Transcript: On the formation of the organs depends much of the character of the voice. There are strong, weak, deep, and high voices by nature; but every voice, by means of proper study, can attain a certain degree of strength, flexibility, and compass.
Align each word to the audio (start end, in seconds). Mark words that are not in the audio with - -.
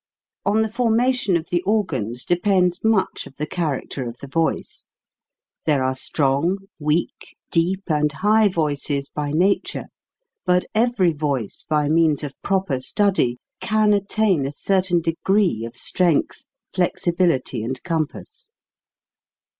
On 0.47 0.63
the 0.63 0.67
formation 0.71 1.37
of 1.37 1.49
the 1.51 1.61
organs 1.61 2.25
depends 2.25 2.83
much 2.83 3.27
of 3.27 3.35
the 3.35 3.45
character 3.45 4.09
of 4.09 4.17
the 4.17 4.25
voice. 4.25 4.85
There 5.67 5.83
are 5.83 5.93
strong, 5.93 6.57
weak, 6.79 7.37
deep, 7.51 7.83
and 7.85 8.11
high 8.11 8.47
voices 8.47 9.09
by 9.09 9.31
nature; 9.31 9.89
but 10.43 10.65
every 10.73 11.13
voice, 11.13 11.67
by 11.69 11.87
means 11.87 12.23
of 12.23 12.33
proper 12.41 12.79
study, 12.79 13.37
can 13.59 13.93
attain 13.93 14.47
a 14.47 14.51
certain 14.51 15.01
degree 15.01 15.65
of 15.65 15.75
strength, 15.77 16.45
flexibility, 16.73 17.61
and 17.63 17.79
compass. 17.83 18.49